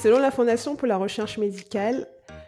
[0.00, 2.06] Selon la Fondation pour la recherche médicale,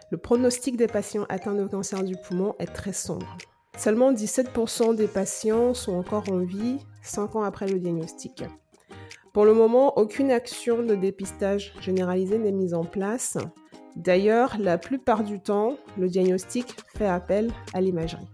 [0.09, 3.37] le pronostic des patients atteints de cancer du poumon est très sombre.
[3.77, 8.45] Seulement 17% des patients sont encore en vie 5 ans après le diagnostic.
[9.33, 13.37] Pour le moment, aucune action de dépistage généralisé n'est mise en place.
[13.97, 18.29] D'ailleurs, la plupart du temps, le diagnostic fait appel à l'imagerie.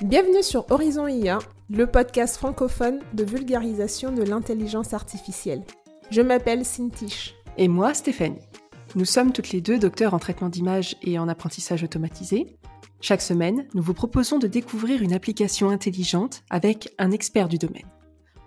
[0.00, 5.64] Bienvenue sur Horizon IA, le podcast francophone de vulgarisation de l'intelligence artificielle.
[6.10, 7.34] Je m'appelle Cintiche.
[7.60, 8.48] Et moi, Stéphanie.
[8.94, 12.56] Nous sommes toutes les deux docteurs en traitement d'image et en apprentissage automatisé.
[13.00, 17.88] Chaque semaine, nous vous proposons de découvrir une application intelligente avec un expert du domaine.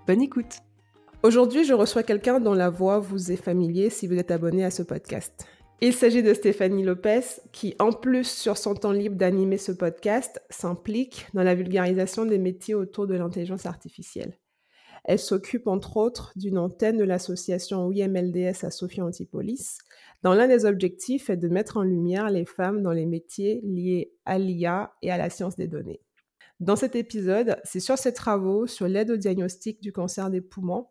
[0.08, 0.60] Bonne écoute
[1.24, 4.72] Aujourd'hui, je reçois quelqu'un dont la voix vous est familier si vous êtes abonné à
[4.72, 5.46] ce podcast.
[5.82, 10.42] Il s'agit de Stéphanie Lopez qui, en plus sur son temps libre d'animer ce podcast,
[10.50, 14.38] s'implique dans la vulgarisation des métiers autour de l'intelligence artificielle.
[15.04, 19.80] Elle s'occupe entre autres d'une antenne de l'association OIMLDS à Sophie Antipolis,
[20.24, 24.14] dont l'un des objectifs est de mettre en lumière les femmes dans les métiers liés
[24.26, 26.02] à l'IA et à la science des données.
[26.60, 30.88] Dans cet épisode, c'est sur ses travaux sur l'aide au diagnostic du cancer des poumons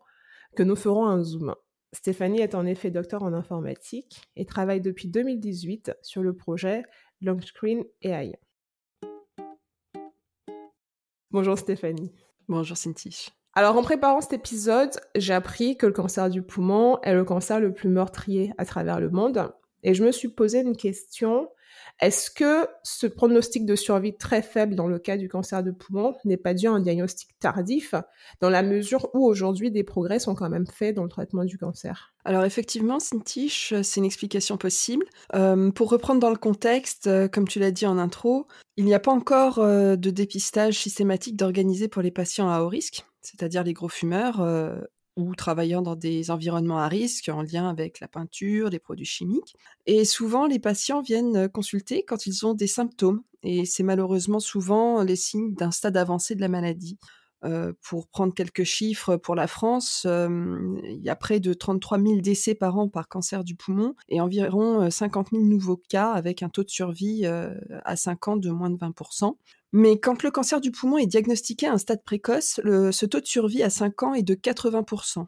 [0.55, 1.55] que nous ferons un zoom.
[1.93, 6.83] Stéphanie est en effet docteur en informatique et travaille depuis 2018 sur le projet
[7.21, 8.33] Longscreen AI.
[11.31, 12.13] Bonjour Stéphanie.
[12.49, 13.31] Bonjour Cynthia.
[13.53, 17.59] Alors en préparant cet épisode, j'ai appris que le cancer du poumon est le cancer
[17.59, 19.51] le plus meurtrier à travers le monde.
[19.83, 21.49] Et je me suis posé une question.
[21.99, 26.15] Est-ce que ce pronostic de survie très faible dans le cas du cancer de poumon
[26.23, 27.93] n'est pas dû à un diagnostic tardif,
[28.39, 31.57] dans la mesure où aujourd'hui des progrès sont quand même faits dans le traitement du
[31.57, 32.13] cancer?
[32.23, 35.05] Alors effectivement, Cintiche, c'est une explication possible.
[35.35, 38.93] Euh, pour reprendre dans le contexte, euh, comme tu l'as dit en intro, il n'y
[38.93, 43.63] a pas encore euh, de dépistage systématique d'organiser pour les patients à haut risque c'est-à-dire
[43.63, 44.79] les gros fumeurs euh,
[45.17, 49.55] ou travaillant dans des environnements à risque en lien avec la peinture, les produits chimiques.
[49.85, 55.03] Et souvent, les patients viennent consulter quand ils ont des symptômes, et c'est malheureusement souvent
[55.03, 56.97] les signes d'un stade avancé de la maladie.
[57.43, 61.99] Euh, pour prendre quelques chiffres pour la France, euh, il y a près de 33
[61.99, 66.43] 000 décès par an par cancer du poumon et environ 50 000 nouveaux cas avec
[66.43, 68.93] un taux de survie à 5 ans de moins de 20
[69.73, 73.25] mais quand le cancer du poumon est diagnostiqué à un stade précoce, ce taux de
[73.25, 75.27] survie à 5 ans est de 80%.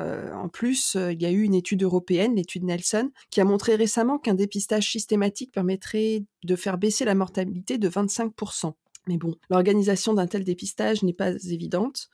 [0.00, 3.44] Euh, en plus, euh, il y a eu une étude européenne, l'étude Nelson, qui a
[3.44, 8.74] montré récemment qu'un dépistage systématique permettrait de faire baisser la mortalité de 25%.
[9.06, 12.08] Mais bon, l'organisation d'un tel dépistage n'est pas évidente,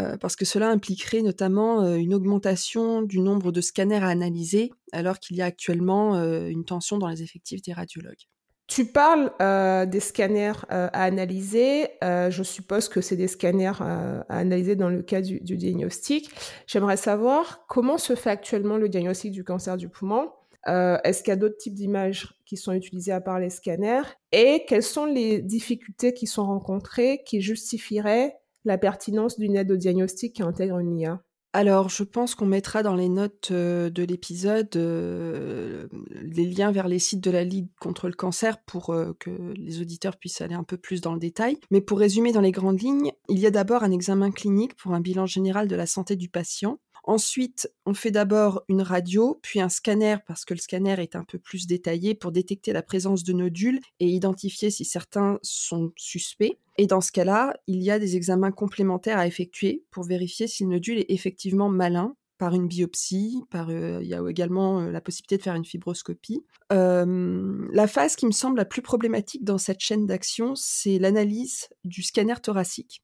[0.00, 5.18] euh, parce que cela impliquerait notamment une augmentation du nombre de scanners à analyser, alors
[5.18, 6.14] qu'il y a actuellement
[6.46, 8.26] une tension dans les effectifs des radiologues.
[8.66, 11.88] Tu parles euh, des scanners euh, à analyser.
[12.02, 16.30] Euh, je suppose que c'est des scanners à analyser dans le cas du, du diagnostic.
[16.66, 20.30] J'aimerais savoir comment se fait actuellement le diagnostic du cancer du poumon.
[20.68, 24.02] Est-ce qu'il y a d'autres types d'images qui sont utilisées à part les scanners?
[24.32, 29.76] Et quelles sont les difficultés qui sont rencontrées qui justifieraient la pertinence d'une aide au
[29.76, 31.22] diagnostic qui intègre une IA
[31.56, 35.86] alors, je pense qu'on mettra dans les notes euh, de l'épisode euh,
[36.20, 39.80] les liens vers les sites de la Ligue contre le cancer pour euh, que les
[39.80, 41.56] auditeurs puissent aller un peu plus dans le détail.
[41.70, 44.92] Mais pour résumer dans les grandes lignes, il y a d'abord un examen clinique pour
[44.92, 46.78] un bilan général de la santé du patient.
[47.06, 51.22] Ensuite, on fait d'abord une radio, puis un scanner, parce que le scanner est un
[51.22, 56.58] peu plus détaillé pour détecter la présence de nodules et identifier si certains sont suspects.
[56.78, 60.64] Et dans ce cas-là, il y a des examens complémentaires à effectuer pour vérifier si
[60.64, 64.90] le nodule est effectivement malin par une biopsie, par, euh, il y a également euh,
[64.90, 66.44] la possibilité de faire une fibroscopie.
[66.72, 71.68] Euh, la phase qui me semble la plus problématique dans cette chaîne d'action, c'est l'analyse
[71.84, 73.02] du scanner thoracique.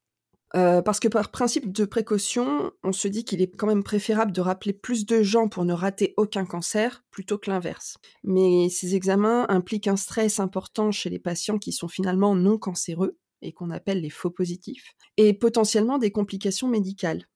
[0.54, 4.32] Euh, parce que par principe de précaution, on se dit qu'il est quand même préférable
[4.32, 7.96] de rappeler plus de gens pour ne rater aucun cancer plutôt que l'inverse.
[8.22, 13.18] Mais ces examens impliquent un stress important chez les patients qui sont finalement non cancéreux
[13.40, 17.26] et qu'on appelle les faux positifs, et potentiellement des complications médicales.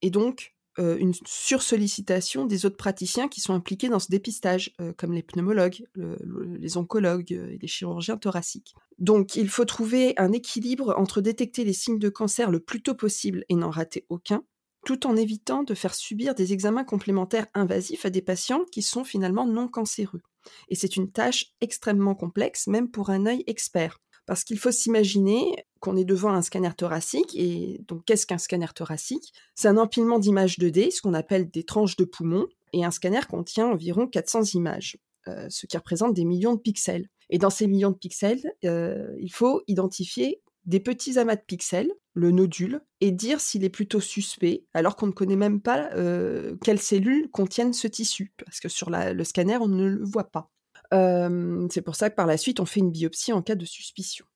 [0.00, 4.92] Et donc, euh, une sursollicitation des autres praticiens qui sont impliqués dans ce dépistage, euh,
[4.96, 8.74] comme les pneumologues, les oncologues euh, et les chirurgiens thoraciques.
[8.98, 12.94] Donc il faut trouver un équilibre entre détecter les signes de cancer le plus tôt
[12.94, 14.44] possible et n'en rater aucun,
[14.86, 19.02] tout en évitant de faire subir des examens complémentaires invasifs à des patients qui sont
[19.02, 20.22] finalement non cancéreux.
[20.68, 23.98] Et c'est une tâche extrêmement complexe, même pour un œil expert.
[24.30, 27.34] Parce qu'il faut s'imaginer qu'on est devant un scanner thoracique.
[27.34, 29.32] Et donc, qu'est-ce qu'un scanner thoracique?
[29.56, 32.46] C'est un empilement d'images 2D, ce qu'on appelle des tranches de poumons.
[32.72, 37.08] Et un scanner contient environ 400 images, euh, ce qui représente des millions de pixels.
[37.28, 41.90] Et dans ces millions de pixels, euh, il faut identifier des petits amas de pixels,
[42.14, 46.54] le nodule, et dire s'il est plutôt suspect, alors qu'on ne connaît même pas euh,
[46.62, 50.52] quelles cellules contiennent ce tissu, parce que sur le scanner, on ne le voit pas.
[50.90, 54.26] C'est pour ça que par la suite, on fait une biopsie en cas de suspicion.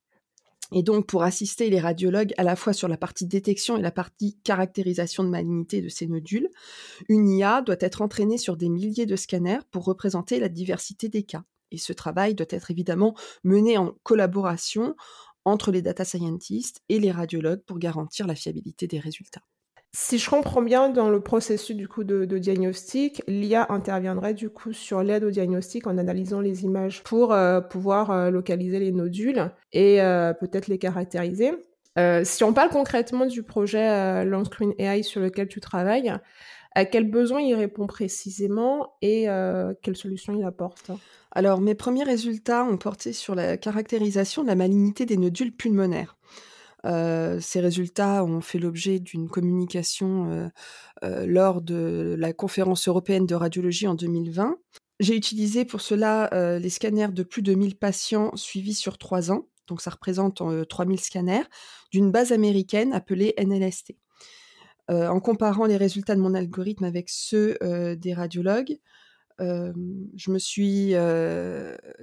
[0.73, 3.91] Et donc, pour assister les radiologues à la fois sur la partie détection et la
[3.91, 6.49] partie caractérisation de malignité de ces nodules,
[7.09, 11.23] une IA doit être entraînée sur des milliers de scanners pour représenter la diversité des
[11.23, 11.45] cas.
[11.71, 14.97] Et ce travail doit être évidemment mené en collaboration
[15.45, 19.43] entre les data scientists et les radiologues pour garantir la fiabilité des résultats.
[19.97, 24.73] Si je comprends bien, dans le processus du coup de, diagnostic, l'IA interviendrait du coup
[24.73, 29.53] sur l'aide au diagnostic en analysant les images pour euh, pouvoir euh, localiser les nodules
[29.73, 31.53] et euh, peut-être les caractériser.
[32.25, 36.13] si on parle concrètement du projet Long Screen AI sur lequel tu travailles,
[36.75, 39.29] à quels besoins il répond précisément et
[39.81, 40.91] quelles solutions il apporte?
[41.31, 46.17] Alors, mes premiers résultats ont porté sur la caractérisation de la malignité des nodules pulmonaires.
[46.85, 50.49] Euh, ces résultats ont fait l'objet d'une communication euh,
[51.03, 54.57] euh, lors de la conférence européenne de radiologie en 2020.
[55.01, 59.49] J'ai utilisé pour cela les scanners de plus de 1000 patients suivis sur trois ans,
[59.67, 61.43] donc ça représente 3000 scanners,
[61.91, 63.97] d'une base américaine appelée NLST.
[64.89, 67.59] en comparant les résultats de mon algorithme avec ceux
[67.97, 68.79] des radiologues,
[69.41, 70.95] je me suis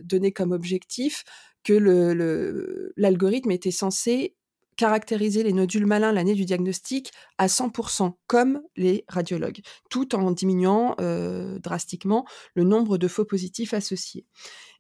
[0.04, 1.24] donné comme objectif
[1.64, 4.36] que l'algorithme était censé
[4.78, 10.96] caractériser les nodules malins l'année du diagnostic à 100%, comme les radiologues, tout en diminuant
[11.00, 12.26] euh, drastiquement
[12.56, 14.26] le nombre de faux positifs associés.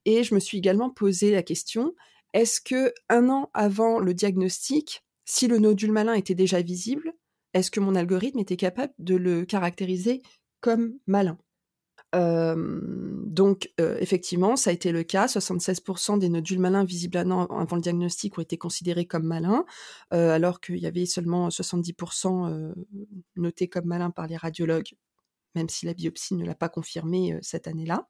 [0.06, 1.94] Et je me suis également posé la question
[2.34, 7.14] est-ce que un an avant le diagnostic, si le nodule malin était déjà visible,
[7.54, 10.22] est-ce que mon algorithme était capable de le caractériser
[10.62, 11.38] comme malin?
[12.14, 15.28] Donc, effectivement, ça a été le cas.
[15.28, 19.66] 76% des nodules malins visibles avant le diagnostic ont été considérés comme malins,
[20.10, 22.74] alors qu'il y avait seulement 70%
[23.38, 24.94] notés comme malins par les radiologues,
[25.56, 28.10] même si la biopsie ne l'a pas confirmé cette année-là.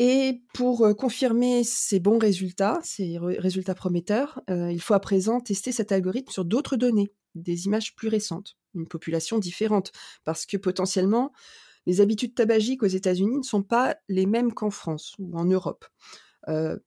[0.00, 5.90] Et pour confirmer ces bons résultats, ces résultats prometteurs, il faut à présent tester cet
[5.90, 9.90] algorithme sur d'autres données, des images plus récentes, une population différente,
[10.22, 11.32] parce que potentiellement,
[11.88, 15.86] les habitudes tabagiques aux États-Unis ne sont pas les mêmes qu'en France ou en Europe.
[16.48, 16.78] Euh,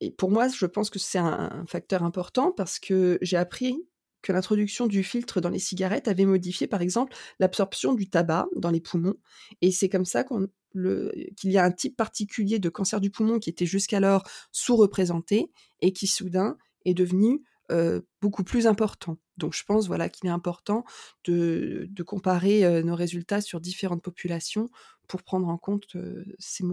[0.00, 3.76] et pour moi, je pense que c'est un, facteur important parce que j'ai appris
[4.22, 8.70] que l'introduction du filtre dans les cigarettes avait modifié, par exemple, l'absorption du tabac dans
[8.70, 9.16] les poumons.
[9.60, 13.50] Et c'est comme ça qu'il y a un type particulier de cancer du poumon qui
[13.50, 15.52] était jusqu'alors sous-représenté
[15.82, 16.56] et qui soudain
[16.86, 19.18] est devenu euh, beaucoup plus important.
[19.36, 20.84] Donc je pense voilà qu'il est important
[21.24, 24.70] de, comparer euh, nos résultats sur différentes populations
[25.06, 26.64] pour prendre en compte euh, ces,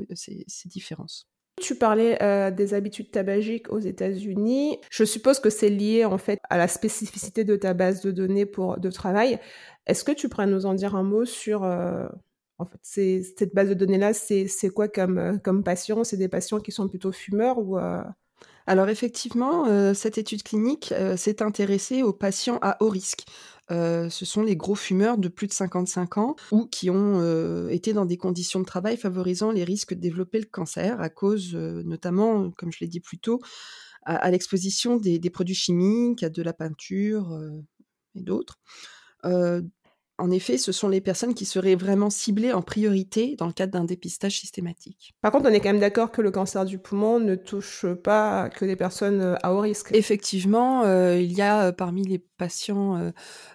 [0.65, 1.27] différences.
[1.61, 2.17] Tu parlais
[2.51, 4.77] des habitudes tabagiques aux États-Unis.
[4.89, 8.45] Je suppose que c'est lié en fait à la spécificité de ta base de données
[8.45, 9.39] pour de travail.
[9.87, 12.79] Est-ce que tu pourrais nous en dire un mot sur en fait
[13.31, 16.03] cette base de données là C'est quoi comme comme patients?
[16.03, 17.77] C'est des patients qui sont plutôt fumeurs ou
[18.67, 23.25] alors effectivement, euh, cette étude clinique euh, s'est intéressée aux patients à haut risque.
[23.71, 27.93] Euh, ce sont les gros fumeurs de plus de 55 ans ou qui ont été
[27.93, 32.51] dans des conditions de travail favorisant les risques de développer le cancer à cause notamment,
[32.51, 33.39] comme je l'ai dit plus tôt,
[34.03, 37.35] à, l'exposition des, des, produits chimiques, à de la peinture
[38.13, 38.59] et d'autres.
[40.17, 43.73] En effet, ce sont les personnes qui seraient vraiment ciblées en priorité dans le cadre
[43.73, 45.13] d'un dépistage systématique.
[45.21, 48.49] Par contre, on est quand même d'accord que le cancer du poumon ne touche pas
[48.49, 49.89] que des personnes euh, à haut risque.
[49.93, 53.11] Effectivement, euh, il y a euh, parmi les patients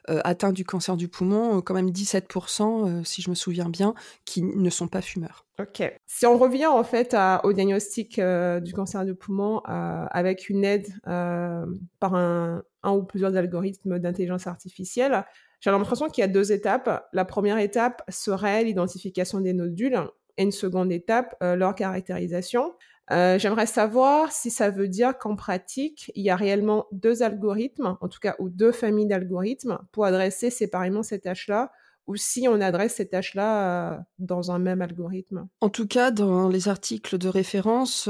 [0.08, 4.70] atteints du cancer du poumon quand même 17%, si je me souviens bien, qui ne
[4.70, 5.44] sont pas fumeurs.
[5.58, 5.82] Ok.
[6.06, 7.14] Si on revient en fait
[7.44, 13.98] au diagnostic du cancer du poumon avec une aide par un, un ou plusieurs algorithmes
[13.98, 15.24] d'intelligence artificielle,
[15.60, 17.08] j'ai l'impression qu'il y a deux étapes.
[17.12, 20.00] La première étape serait l'identification des nodules
[20.36, 22.72] et une seconde étape, euh, leur caractérisation.
[23.10, 27.98] Euh, j'aimerais savoir si ça veut dire qu'en pratique, il y a réellement deux algorithmes,
[28.00, 31.72] en tout cas, ou deux familles d'algorithmes pour adresser séparément ces tâches-là,
[32.06, 35.48] ou si on adresse ces tâches-là euh, dans un même algorithme.
[35.60, 38.08] En tout cas, dans les articles de référence,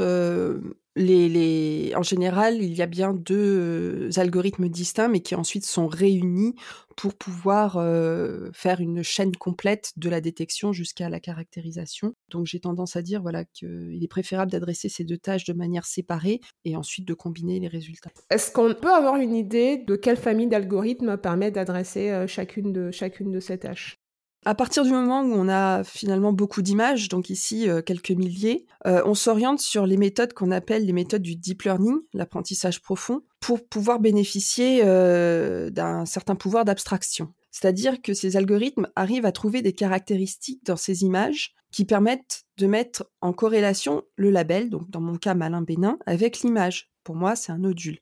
[0.96, 5.86] les, en général, il y a bien deux euh, algorithmes distincts, mais qui ensuite sont
[5.86, 6.54] réunis
[6.96, 12.14] pour pouvoir euh, faire une chaîne complète de la détection jusqu'à la caractérisation.
[12.28, 15.86] Donc j'ai tendance à dire voilà qu'il est préférable d'adresser ces deux tâches de manière
[15.86, 18.10] séparée et ensuite de combiner les résultats.
[18.28, 22.90] Est-ce qu'on peut avoir une idée de quelle famille d'algorithmes permet d'adresser euh, chacune de
[22.90, 23.99] chacune de ces tâches?
[24.46, 28.64] À partir du moment où on a finalement beaucoup d'images, donc ici euh, quelques milliers,
[28.86, 33.20] euh, on s'oriente sur les méthodes qu'on appelle les méthodes du deep learning, l'apprentissage profond,
[33.40, 37.34] pour pouvoir bénéficier euh, d'un certain pouvoir d'abstraction.
[37.50, 42.66] C'est-à-dire que ces algorithmes arrivent à trouver des caractéristiques dans ces images qui permettent de
[42.66, 46.90] mettre en corrélation le label, donc dans mon cas malin bénin, avec l'image.
[47.04, 47.98] Pour moi, c'est un nodule.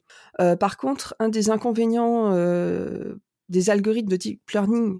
[0.59, 2.33] par contre, un des inconvénients
[3.47, 4.99] des algorithmes de deep learning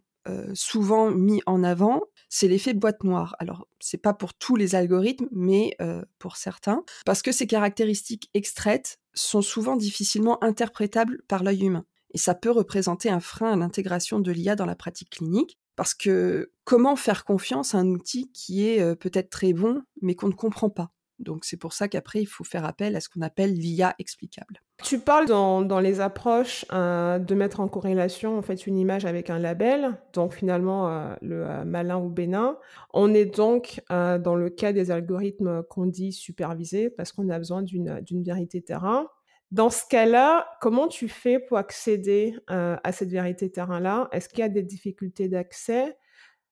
[0.53, 3.35] souvent mis en avant, c'est l'effet boîte noire.
[3.39, 8.29] Alors, c'est pas pour tous les algorithmes, mais euh, pour certains, parce que ces caractéristiques
[8.33, 11.85] extraites sont souvent difficilement interprétables par l'œil humain.
[12.13, 15.93] Et ça peut représenter un frein à l'intégration de l'IA dans la pratique clinique, parce
[15.93, 20.27] que comment faire confiance à un outil qui est euh, peut-être très bon, mais qu'on
[20.27, 20.91] ne comprend pas?
[21.17, 24.61] Donc c'est pour ça qu'après, il faut faire appel à ce qu'on appelle l'IA explicable.
[24.83, 29.29] Tu parles dans, les approches euh, de mettre en corrélation en fait une image avec
[29.29, 32.57] un label, donc finalement euh, le euh, malin ou bénin.
[32.93, 37.61] On est donc dans le cas des algorithmes qu'on dit supervisés parce qu'on a besoin
[37.61, 39.07] d'une vérité terrain.
[39.51, 44.07] Dans ce cas-là, comment tu fais pour accéder à cette vérité terrain-là?
[44.11, 45.97] Est-ce qu'il y a des difficultés d'accès?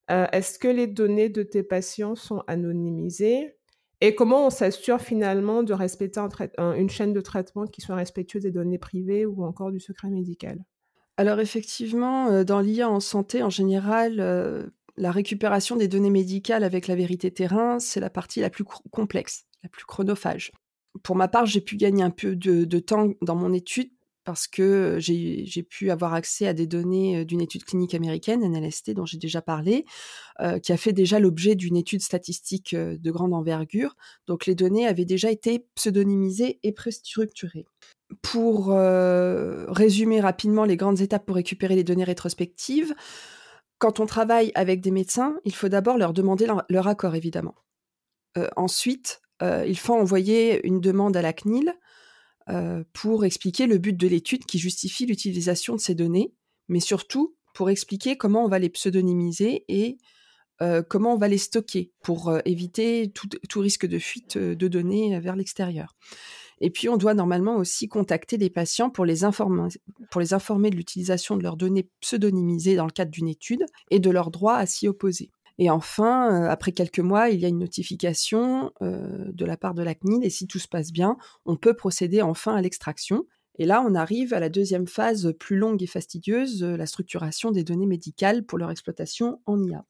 [0.09, 3.56] Est-ce que les données de tes patients sont anonymisées?
[3.99, 6.19] Et comment on s'assure finalement de respecter
[6.57, 10.63] une chaîne de traitement qui soit respectueuse des données privées ou encore du secret médical?
[11.17, 16.63] Alors effectivement, euh, dans l'IA en santé, en général, euh, la récupération des données médicales
[16.63, 20.51] avec la vérité terrain, c'est la partie la plus complexe, la plus chronophage.
[21.01, 23.89] Pour ma part, j'ai pu gagner un peu de temps dans mon étude
[24.27, 29.05] parce que j'ai pu avoir accès à des données d'une étude clinique américaine, NLST, dont
[29.05, 29.85] j'ai déjà parlé,
[30.61, 33.95] qui a fait déjà l'objet d'une étude statistique de grande envergure.
[34.27, 37.65] Donc les données avaient déjà été pseudonymisées et préstructurées.
[38.21, 38.75] Pour
[39.69, 42.93] résumer rapidement les grandes étapes pour récupérer les données rétrospectives,
[43.77, 47.55] quand on travaille avec des médecins, il faut d'abord leur demander leur, accord, évidemment.
[48.57, 51.73] ensuite, il faut envoyer une demande à la CNIL
[52.93, 56.33] pour expliquer le but de l'étude qui justifie l'utilisation de ces données,
[56.69, 59.97] mais surtout pour expliquer comment on va les pseudonymiser et
[60.61, 65.19] euh, comment on va les stocker pour euh, éviter tout, risque de fuite de données
[65.19, 65.95] vers l'extérieur.
[66.59, 69.69] Et puis, on doit normalement aussi contacter les patients pour les informer,
[70.09, 73.99] pour les informer de l'utilisation de leurs données pseudonymisées dans le cadre d'une étude et
[73.99, 75.31] de leur droit à s'y opposer.
[75.59, 79.73] Et enfin, euh, après quelques mois, il y a une notification euh, de la part
[79.73, 83.25] de la CNIL et si tout se passe bien, on peut procéder enfin à l'extraction.
[83.59, 87.51] Et là, on arrive à la deuxième phase plus longue et fastidieuse, euh, la structuration
[87.51, 89.83] des données médicales pour leur exploitation en IA.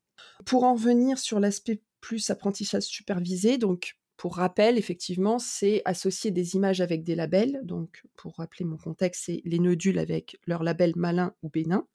[0.46, 6.56] Pour en revenir sur l'aspect plus apprentissage supervisé, donc pour rappel, effectivement, c'est associer des
[6.56, 7.60] images avec des labels.
[7.64, 11.86] Donc, pour rappeler mon contexte, c'est les nodules avec leur label malin ou bénin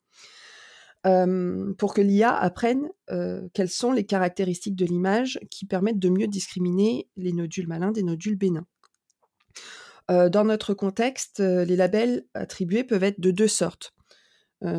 [1.03, 2.89] pour que l'IA apprenne
[3.53, 8.03] quelles sont les caractéristiques de l'image qui permettent de mieux discriminer les nodules malins des
[8.03, 8.65] nodules bénins.
[10.07, 13.93] dans notre contexte, les labels attribués peuvent être de deux sortes.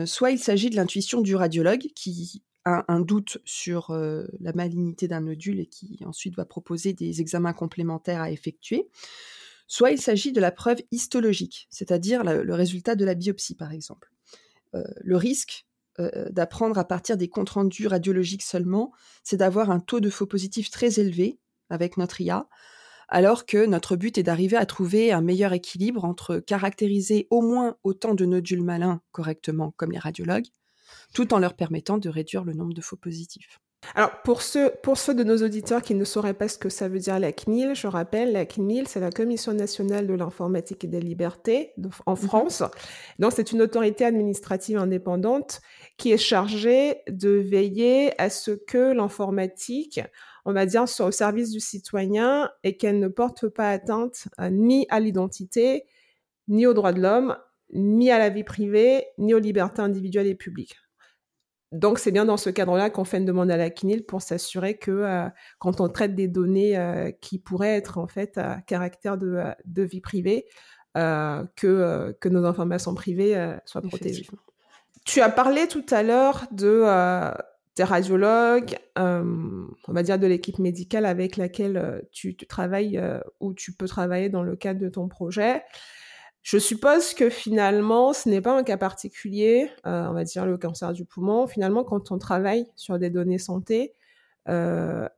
[0.07, 5.21] soit il s'agit de l'intuition du radiologue qui a un doute sur la malignité d'un
[5.21, 8.89] nodule et qui ensuite va proposer des examens complémentaires à effectuer,
[9.67, 14.11] soit il s'agit de la preuve histologique, c'est-à-dire le résultat de la biopsie par exemple.
[14.73, 15.67] le risque
[16.01, 20.27] euh, d'apprendre à partir des comptes rendus radiologiques seulement, c'est d'avoir un taux de faux
[20.27, 21.39] positifs très élevé
[21.71, 22.49] avec notre IA,
[23.09, 27.77] alors que notre but est d'arriver à trouver un meilleur équilibre entre caractériser au moins
[27.85, 30.49] autant de nodules malins correctement comme les radiologues,
[31.15, 33.61] tout en leur permettant de réduire le nombre de faux positifs.
[33.95, 36.89] Alors, pour ceux, pour ceux de nos auditeurs qui ne sauraient pas ce que ça
[36.89, 40.89] veut dire la CNIL, je rappelle, la CNIL, c'est la Commission nationale de l'informatique et
[40.89, 41.73] des libertés
[42.07, 42.17] en mhm.
[42.17, 42.63] France.
[43.19, 45.61] Donc, c'est une autorité administrative indépendante
[45.97, 50.01] qui est chargée de veiller à ce que l'informatique,
[50.45, 54.51] on va dire, soit au service du citoyen et qu'elle ne porte pas atteinte euh,
[54.51, 55.85] ni à l'identité,
[56.49, 57.37] ni aux droits de l'homme,
[57.73, 60.77] ni à la vie privée, ni aux libertés individuelles et publiques.
[61.75, 64.77] Donc, c'est bien dans ce cadre-là qu'on fait une demande à la CNIL pour s'assurer
[64.77, 65.29] que euh,
[65.59, 69.83] quand on traite des données euh, qui pourraient être en fait à caractère de, de
[69.83, 70.47] vie privée,
[70.97, 74.27] euh, que, que nos informations privées soient protégées.
[75.05, 76.85] Tu as parlé tout à l'heure de
[77.77, 83.03] des radiologues, on va dire de l'équipe médicale avec laquelle tu, tu travailles
[83.41, 85.65] ou tu peux travailler dans le cadre de ton projet.
[86.45, 90.59] Je suppose que finalement, ce n'est pas un cas particulier, euh, on va dire le
[90.59, 91.47] cancer du poumon.
[91.47, 93.95] Finalement, quand on travaille sur des données santé,
[94.51, 95.09] euh,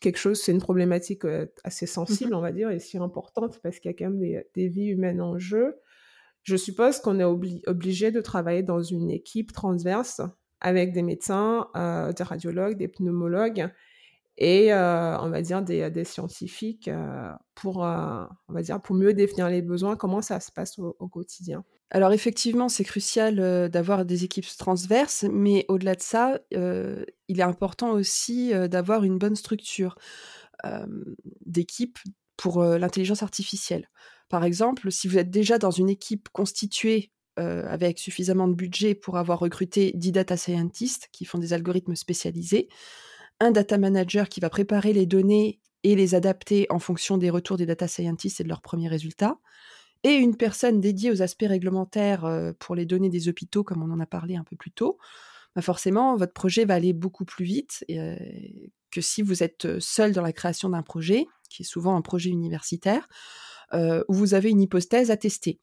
[0.00, 3.60] quelque chose, c'est une problématique euh, assez sensible, mmh on va dire, et si importante
[3.62, 5.76] parce qu'il y a quand même des, vies humaines en jeu.
[6.42, 10.20] Je suppose qu'on est obligé de travailler dans une équipe transverse
[10.60, 13.70] avec des médecins, des radiologues, des pneumologues
[14.38, 16.90] et on va dire des, scientifiques
[17.54, 21.64] pour, on va dire, pour mieux définir les besoins, comment ça se passe au, quotidien?
[21.90, 27.90] Alors effectivement, c'est crucial d'avoir des équipes transverses, mais au-delà de ça, il est important
[27.90, 29.96] aussi d'avoir une bonne structure
[31.44, 31.98] d'équipe
[32.36, 33.88] pour l'intelligence artificielle.
[34.28, 39.18] Par exemple, si vous êtes déjà dans une équipe constituée avec suffisamment de budget pour
[39.18, 42.68] avoir recruté 10 data scientists qui font des algorithmes spécialisés,
[43.42, 47.56] un data manager qui va préparer les données et les adapter en fonction des retours
[47.56, 49.38] des data scientists et de leurs premiers résultats,
[50.04, 53.92] et une personne dédiée aux aspects réglementaires euh, pour les données des hôpitaux, comme on
[53.92, 54.98] en a parlé un peu plus tôt,
[55.56, 58.16] bah forcément, votre projet va aller beaucoup plus vite euh,
[58.90, 62.30] que si vous êtes seul dans la création d'un projet, qui est souvent un projet
[62.30, 63.08] universitaire,
[63.74, 65.60] euh, où vous avez une hypothèse à tester.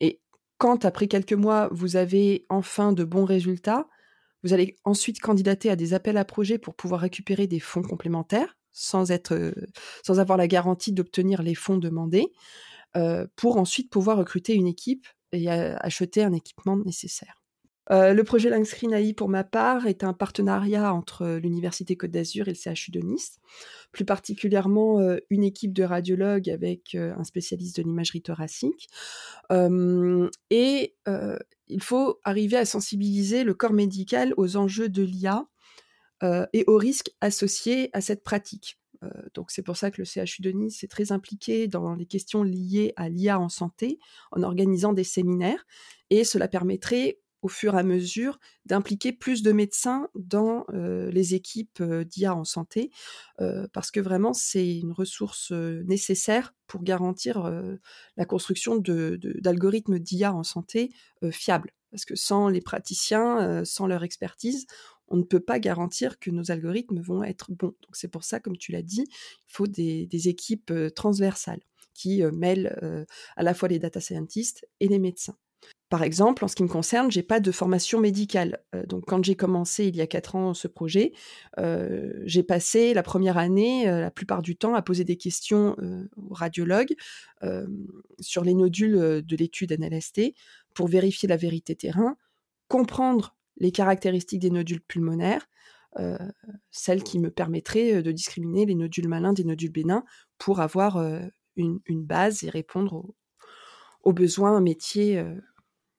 [0.00, 0.20] Et
[0.58, 3.86] quand, après quelques mois, vous avez enfin de bons résultats,
[4.46, 8.56] vous allez ensuite candidater à des appels à projets pour pouvoir récupérer des fonds complémentaires
[8.72, 9.52] sans, euh,
[10.08, 12.28] avoir la garantie d'obtenir les fonds demandés,
[12.96, 17.42] euh, pour ensuite pouvoir recruter une équipe et acheter un équipement nécessaire.
[17.90, 22.48] Euh, le projet Langscreen AI, pour ma part, est un partenariat entre l'Université Côte d'Azur
[22.48, 23.38] et le CHU de Nice,
[23.92, 25.00] plus particulièrement
[25.30, 28.88] une équipe de radiologues avec un spécialiste de l'imagerie thoracique.
[30.50, 30.94] et
[31.68, 35.46] il faut arriver à sensibiliser le corps médical aux enjeux de l'IA
[36.52, 38.78] et aux risques associés à cette pratique.
[39.34, 42.42] donc c'est pour ça que le CHU de Nice est très impliqué dans les questions
[42.42, 43.98] liées à l'IA en santé
[44.32, 45.66] en organisant des séminaires
[46.10, 51.82] et cela permettrait au fur et à mesure d'impliquer plus de médecins dans les équipes
[51.82, 52.90] d'IA en santé,
[53.72, 57.50] parce que vraiment c'est une ressource nécessaire pour garantir
[58.16, 60.92] la construction d'algorithmes d'IA en santé
[61.30, 61.70] fiables.
[61.90, 64.66] Parce que sans les praticiens, sans leur expertise,
[65.08, 67.76] on ne peut pas garantir que nos algorithmes vont être bons.
[67.82, 71.60] Donc c'est pour ça, comme tu l'as dit, il faut des, des équipes transversales
[71.94, 75.36] qui mêlent à la fois les data scientists et les médecins.
[75.88, 78.58] Par exemple, en ce qui me concerne, j'ai pas de formation médicale.
[78.74, 81.12] Euh, donc, quand j'ai commencé il y a quatre ans ce projet,
[81.58, 85.76] euh, j'ai passé la première année, euh, la plupart du temps, à poser des questions
[86.16, 86.94] aux radiologues
[88.20, 90.34] sur les nodules de l'étude NLST
[90.74, 92.16] pour vérifier la vérité terrain,
[92.68, 95.46] comprendre les caractéristiques des nodules pulmonaires,
[96.70, 100.04] celles qui me permettraient de discriminer les nodules malins des nodules bénins
[100.38, 100.98] pour avoir
[101.56, 103.14] une, base et répondre aux,
[104.02, 105.22] aux besoins métiers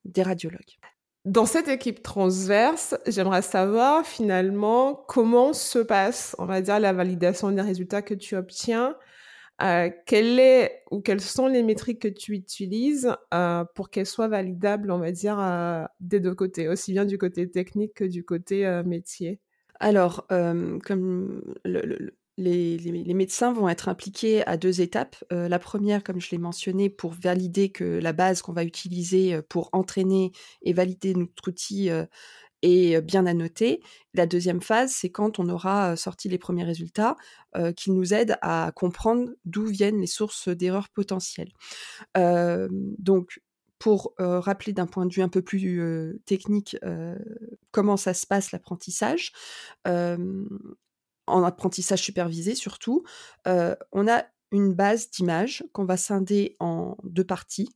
[0.08, 0.78] des radiologues.
[1.26, 7.52] Dans cette équipe transverse, j'aimerais savoir finalement comment se passe, on va dire, la validation
[7.52, 8.96] des résultats que tu obtiens.
[9.62, 14.28] Euh, quelle est ou quelles sont les métriques que tu utilises euh, pour qu'elles soient
[14.28, 18.24] validables, on va dire, euh, des deux côtés, aussi bien du côté technique que du
[18.24, 19.42] côté métier?
[19.80, 25.16] Alors, comme le, les, médecins vont être impliqués à deux étapes.
[25.34, 29.34] Euh, la première, comme je l'ai mentionné, pour valider que la base qu'on va utiliser
[29.34, 32.06] euh, pour entraîner et valider notre outil euh,
[32.62, 33.82] est bien annoté.
[34.14, 37.16] La deuxième phase, c'est quand on aura sorti les premiers résultats
[37.76, 41.52] qui nous aident à comprendre d'où viennent les sources d'erreurs potentielles.
[42.16, 43.40] donc,
[43.78, 46.76] pour rappeler d'un point de vue un peu plus technique
[47.70, 49.34] comment ça se passe l'apprentissage,
[51.28, 53.04] en apprentissage supervisé surtout,
[53.46, 57.70] on a une base d'images qu'on va scinder en deux parties.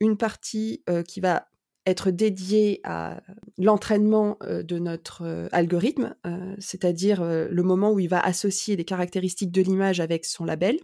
[0.00, 1.48] Une partie qui va
[1.84, 3.22] être dédiée à
[3.58, 6.14] l'entraînement de notre algorithme,
[6.58, 10.78] c'est-à-dire le moment où il va associer les caractéristiques de l'image avec son label.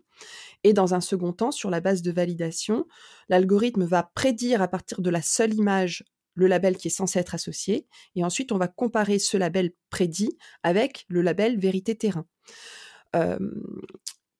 [0.64, 2.86] Et dans un second temps, sur la base de validation,
[3.28, 6.04] l'algorithme va prédire à partir de la seule image
[6.38, 10.38] le label qui est censé être associé, et ensuite on va comparer ce label prédit
[10.62, 12.26] avec le label vérité terrain.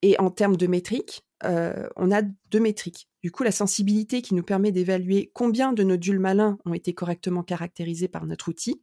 [0.02, 3.08] et en termes de métriques, on a deux métriques.
[3.22, 7.42] Du coup, la sensibilité qui nous permet d'évaluer combien de nodules malins ont été correctement
[7.42, 8.80] caractérisés par notre outil,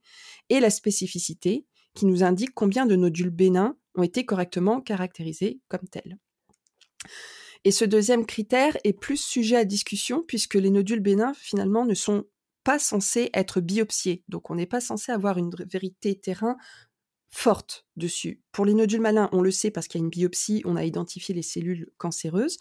[0.50, 5.88] et la spécificité qui nous indique combien de nodules bénins ont été correctement caractérisés comme
[5.90, 6.18] tels.
[7.64, 11.96] Et ce deuxième critère est plus sujet à discussion puisque les nodules bénins finalement ne
[11.96, 12.26] sont
[12.66, 14.24] pas censé être biopsié.
[14.28, 16.58] Donc on n'est pas censé avoir une vérité terrain
[17.30, 18.42] forte dessus.
[18.52, 20.84] Pour les nodules malins, on le sait parce qu'il y a une biopsie, on a
[20.84, 22.58] identifié les cellules cancéreuses.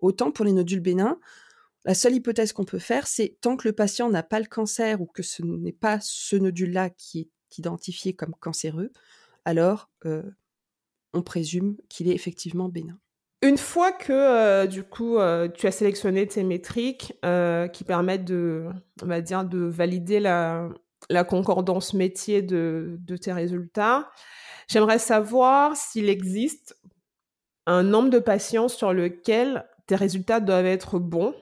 [0.00, 1.18] Autant pour les nodules bénins,
[1.84, 5.00] la seule hypothèse qu'on peut faire, c'est tant que le patient n'a pas le cancer
[5.00, 8.92] ou que ce n'est pas ce nodule-là qui est identifié comme cancéreux,
[9.44, 10.22] alors euh,
[11.14, 12.98] on présume qu'il est effectivement bénin.
[13.40, 18.24] Une fois que euh, du coup euh, tu as sélectionné tes métriques euh, qui permettent
[18.24, 18.64] de,
[19.02, 20.68] on va dire, de valider la,
[21.08, 24.10] la concordance métier de, de tes résultats.
[24.66, 26.76] J'aimerais savoir s'il existe
[27.66, 31.34] un nombre de patients sur lequel tes résultats doivent être bons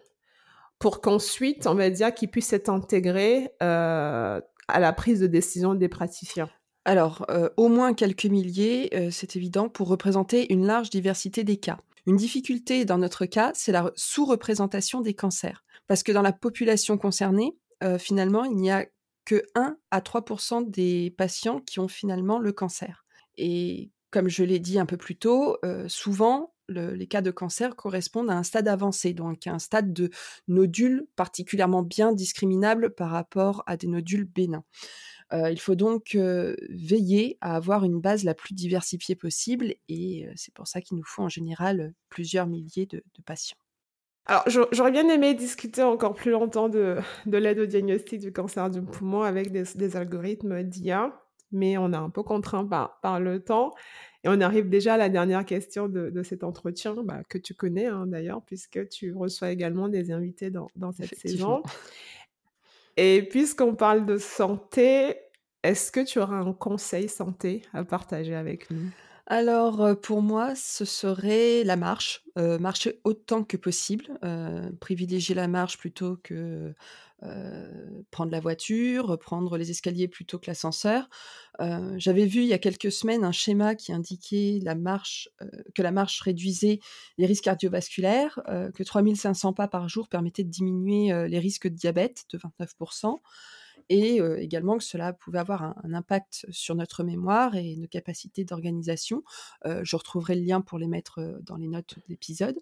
[0.79, 5.75] pour qu'ensuite, on va dire, qu'ils puissent être intégrés euh, à la prise de décision
[5.75, 6.51] des praticiens
[6.87, 11.57] Alors, euh, au moins quelques milliers, euh, c'est évident, pour représenter une large diversité des
[11.57, 11.81] cas.
[12.07, 15.65] Une difficulté dans notre cas, c'est la sous-représentation des cancers.
[15.89, 17.57] Parce que dans la population concernée,
[17.99, 18.87] finalement, il n'y a
[19.25, 23.05] que 1 à 3% des patients qui ont finalement le cancer.
[23.37, 28.31] Et comme je l'ai dit un peu plus tôt, souvent, les cas de cancer correspondent
[28.31, 30.11] à un stade avancé, donc un stade de
[30.49, 34.65] nodule particulièrement bien discriminable par rapport à des nodules bénins.
[35.33, 40.27] Euh, il faut donc euh, veiller à avoir une base la plus diversifiée possible et
[40.27, 43.57] euh, c'est pour ça qu'il nous faut en général plusieurs milliers de, patients.
[44.27, 48.83] Alors, j'aurais bien aimé discuter encore plus longtemps de, l'aide au diagnostic du cancer du
[48.83, 51.13] poumon avec des, algorithmes d'IA,
[51.51, 53.73] mais on est un peu contraint par le temps.
[54.27, 57.87] Et on arrive déjà à la dernière question de, cet entretien, bah, que tu connais
[57.87, 61.63] hein, d'ailleurs, puisque tu reçois également des invités dans, cette saison.
[62.97, 65.17] Et puisqu'on parle de santé,
[65.63, 68.91] est-ce que tu auras un conseil santé à partager avec nous?
[69.27, 74.19] Alors pour moi, ce serait la marche, marcher autant que possible,
[74.81, 76.75] privilégier la marche plutôt que
[78.11, 81.09] prendre la voiture, prendre les escaliers plutôt que l'ascenseur.
[81.97, 86.79] J'avais vu il y a quelques semaines un schéma qui indiquait que la marche réduisait
[87.19, 88.41] les risques cardiovasculaires,
[88.75, 93.21] que 3500 pas par jour permettait de diminuer les risques de diabète de 29%
[93.89, 99.23] et également que cela pouvait avoir un, impact sur notre mémoire et nos capacités d'organisation.
[99.65, 102.59] je retrouverai le lien pour les mettre dans les notes de l'épisode.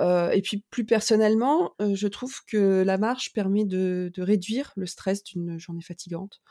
[0.00, 5.58] et puis plus personnellement, je trouve que la marche permet de, réduire le stress d'une
[5.58, 6.42] journée fatigante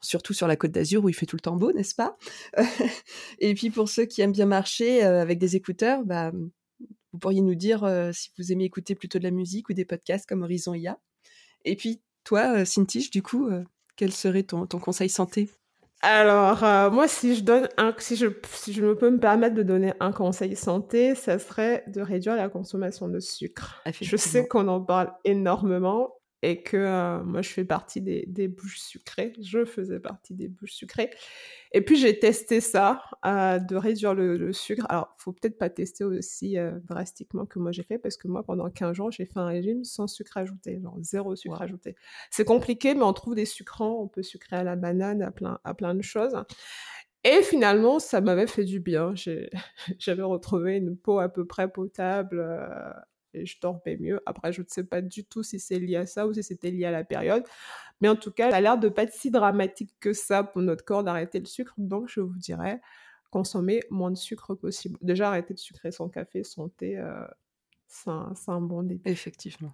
[0.00, 2.16] surtout sur la côte d'Azur où il fait tout le temps beau, n'est-ce pas?
[3.40, 6.30] Et puis pour ceux qui aiment bien marcher avec des écouteurs, bah,
[7.12, 7.80] vous pourriez nous dire
[8.12, 10.98] si vous aimez écouter plutôt de la musique ou des podcasts comme Horizon IA.
[11.64, 13.64] Et puis toi, euh, Cintiche, du coup, euh,
[13.96, 15.48] quel serait ton, conseil santé?
[16.02, 19.62] Alors, euh, moi, si je donne un, si je, si je peux me permettre de
[19.62, 23.82] donner un conseil santé, ça serait de réduire la consommation de sucre.
[23.98, 28.46] Je sais qu'on en parle énormément, et que euh, moi je fais partie des, des,
[28.46, 31.10] bouches sucrées, je faisais partie des bouches sucrées.
[31.72, 34.86] Et puis j'ai testé ça, euh, de réduire le, sucre.
[34.88, 38.44] Alors, faut peut-être pas tester aussi euh, drastiquement que moi j'ai fait, parce que moi
[38.44, 41.96] pendant 15 jours j'ai fait un régime sans sucre ajouté, genre zéro sucre ajouté.
[42.30, 45.58] C'est compliqué, mais on trouve des sucrants, on peut sucrer à la banane, à plein,
[45.64, 46.36] à plein de choses.
[47.24, 49.12] Et finalement, ça m'avait fait du bien.
[49.98, 52.40] J'avais retrouvé une peau à peu près potable
[53.34, 54.20] et je dormais mieux.
[54.26, 56.70] Après, je ne sais pas du tout si c'est lié à ça ou si c'était
[56.70, 57.44] lié à la période.
[58.00, 60.62] Mais en tout cas, ça a l'air de pas être si dramatique que ça pour
[60.62, 61.74] notre corps d'arrêter le sucre.
[61.78, 62.80] Donc, je vous dirais,
[63.30, 64.98] consommer moins de sucre possible.
[65.02, 67.26] Déjà, arrêter de sucrer son café, son thé, euh,
[67.86, 69.08] c'est un, bon début.
[69.08, 69.72] Effectivement.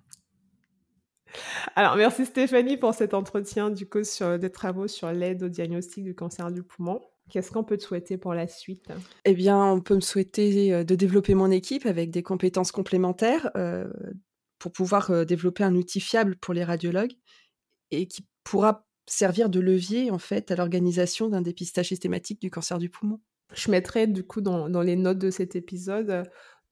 [1.75, 6.05] Alors, merci Stéphanie pour cet entretien du coup sur des travaux sur l'aide au diagnostic
[6.05, 7.01] du cancer du poumon.
[7.31, 8.87] Qu'est-ce qu'on peut te souhaiter pour la suite?
[9.25, 13.51] Eh bien, on peut me souhaiter euh, de développer mon équipe avec des compétences complémentaires
[13.57, 13.91] euh,
[14.59, 17.15] pour pouvoir euh, développer un outil fiable pour les radiologues
[17.91, 22.79] et qui pourra servir de levier en fait à l'organisation d'un dépistage systématique du cancer
[22.79, 23.21] du poumon.
[23.55, 26.25] Je mettrai du coup dans, dans les notes de cet épisode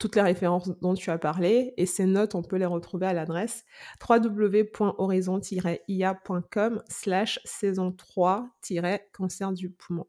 [0.03, 3.13] toutes les références dont tu as parlé et ces notes, on peut les retrouver à
[3.13, 3.65] l'adresse
[4.09, 10.09] www.horizon-ia.com slash saison 3-cancer du poumon.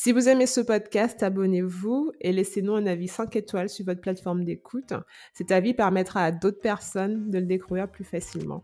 [0.00, 4.44] Si vous aimez ce podcast, abonnez-vous et laissez-nous un avis 5 étoiles sur votre plateforme
[4.44, 4.92] d'écoute.
[5.34, 8.62] Cet avis permettra à d'autres personnes de le découvrir plus facilement.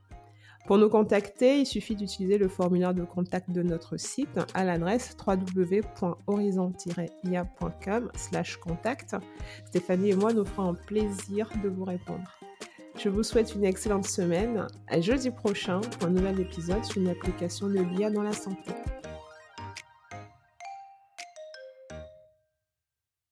[0.68, 5.16] Pour nous contacter, il suffit d'utiliser le formulaire de contact de notre site à l'adresse
[5.26, 8.12] www.horizon-ia.com
[8.62, 9.16] contact.
[9.66, 12.38] Stéphanie et moi nous ferons un plaisir de vous répondre.
[12.96, 14.68] Je vous souhaite une excellente semaine.
[14.86, 18.70] À jeudi prochain pour un nouvel épisode sur une application de l'IA dans la santé.